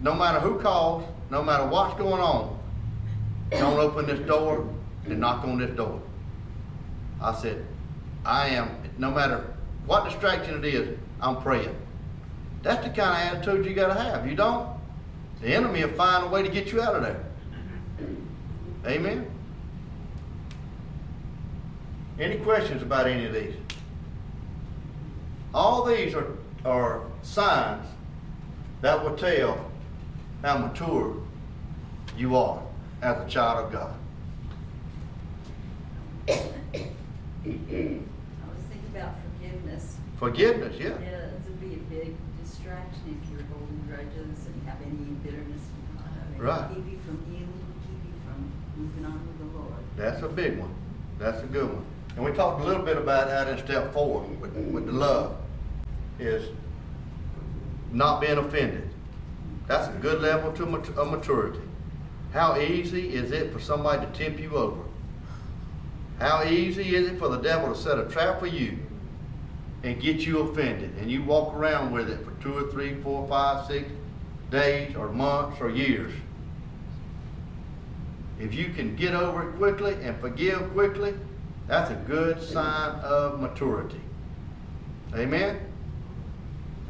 [0.00, 2.58] no matter who calls, no matter what's going on,
[3.50, 4.68] don't open this door
[5.06, 6.00] and knock on this door.
[7.20, 7.64] I said,
[8.24, 9.54] I am, no matter
[9.86, 11.74] what distraction it is, I'm praying.
[12.62, 14.26] That's the kind of attitude you got to have.
[14.26, 14.68] You don't,
[15.40, 17.24] the enemy will find a way to get you out of there.
[18.86, 19.26] Amen.
[22.18, 23.54] Any questions about any of these?
[25.52, 26.28] All these are,
[26.64, 27.86] are signs
[28.80, 29.70] that will tell
[30.42, 31.16] how mature
[32.16, 32.62] you are
[33.02, 33.94] as a child of God.
[36.28, 36.38] I
[37.44, 39.96] was thinking about forgiveness.
[40.18, 40.88] Forgiveness, yeah.
[40.88, 42.14] Yeah, it would be a big
[44.02, 45.60] grudges and have any bitterness.
[46.34, 46.68] It would Right.
[46.74, 49.74] Keep you from healing, keep you from moving on with the Lord.
[49.96, 50.74] That's a big one.
[51.18, 51.84] That's a good one.
[52.16, 55.36] And we talked a little bit about that in step four with, with the love
[56.18, 56.48] is
[57.92, 58.88] not being offended.
[59.66, 61.60] That's a good level to mat- of maturity.
[62.32, 64.82] How easy is it for somebody to tip you over?
[66.18, 68.78] How easy is it for the devil to set a trap for you
[69.82, 73.26] and get you offended and you walk around with it for two or three, four,
[73.28, 73.88] five, six
[74.50, 76.12] days or months or years?
[78.38, 81.14] If you can get over it quickly and forgive quickly,
[81.66, 84.00] that's a good sign of maturity.
[85.14, 85.60] Amen?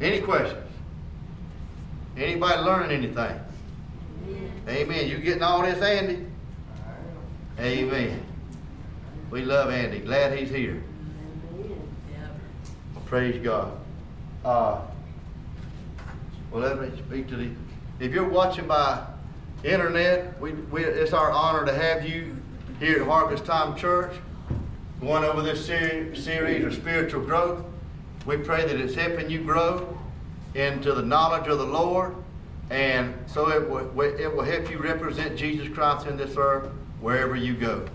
[0.01, 0.69] Any questions?
[2.17, 3.39] Anybody learning anything?
[4.67, 5.07] Amen.
[5.07, 6.25] You getting all this, Andy?
[7.59, 8.23] Amen.
[9.29, 9.99] We love Andy.
[9.99, 10.83] Glad he's here.
[13.13, 13.71] Praise God.
[14.43, 14.81] Uh,
[16.49, 17.51] Well, let me speak to the,
[17.99, 19.05] if you're watching by
[19.63, 22.35] internet, we, we, it's our honor to have you
[22.79, 24.15] here at Harvest Time Church,
[24.99, 27.63] going over this ser- series of spiritual growth.
[28.25, 29.95] We pray that it's helping you grow
[30.55, 32.15] into the knowledge of the Lord,
[32.71, 36.67] and so it will, it will help you represent Jesus Christ in this earth
[36.99, 37.85] wherever you go.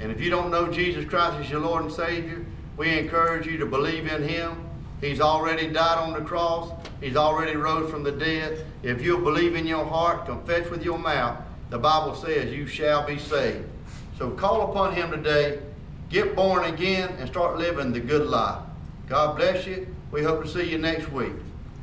[0.00, 2.44] And if you don't know Jesus Christ as your Lord and Savior,
[2.76, 4.63] we encourage you to believe in Him.
[5.04, 6.72] He's already died on the cross.
[6.98, 8.64] He's already rose from the dead.
[8.82, 11.38] If you'll believe in your heart, confess with your mouth,
[11.68, 13.68] the Bible says you shall be saved.
[14.16, 15.60] So call upon Him today,
[16.08, 18.62] get born again, and start living the good life.
[19.06, 19.94] God bless you.
[20.10, 21.34] We hope to see you next week.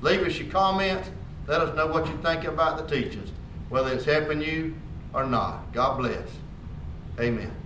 [0.02, 1.08] Leave us your comments.
[1.46, 3.30] Let us know what you think about the teachings,
[3.70, 4.74] whether it's helping you
[5.14, 5.72] or not.
[5.74, 6.28] God bless.
[7.20, 7.61] Amen.